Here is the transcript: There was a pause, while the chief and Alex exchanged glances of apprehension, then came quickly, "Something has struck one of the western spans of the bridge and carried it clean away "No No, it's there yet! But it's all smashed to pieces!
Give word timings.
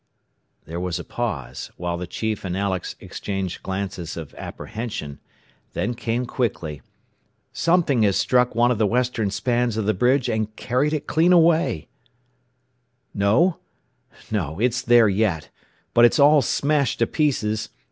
There 0.65 0.79
was 0.79 0.97
a 0.97 1.03
pause, 1.03 1.69
while 1.77 1.95
the 1.95 2.07
chief 2.07 2.43
and 2.43 2.57
Alex 2.57 2.95
exchanged 2.99 3.61
glances 3.61 4.17
of 4.17 4.33
apprehension, 4.33 5.19
then 5.73 5.93
came 5.93 6.25
quickly, 6.25 6.81
"Something 7.53 8.01
has 8.01 8.15
struck 8.17 8.55
one 8.55 8.71
of 8.71 8.79
the 8.79 8.87
western 8.87 9.29
spans 9.29 9.77
of 9.77 9.85
the 9.85 9.93
bridge 9.93 10.27
and 10.27 10.55
carried 10.55 10.93
it 10.93 11.05
clean 11.05 11.31
away 11.31 11.87
"No 13.13 13.59
No, 14.31 14.57
it's 14.59 14.81
there 14.81 15.07
yet! 15.07 15.49
But 15.93 16.05
it's 16.05 16.17
all 16.17 16.41
smashed 16.41 16.97
to 16.97 17.05
pieces! 17.05 17.69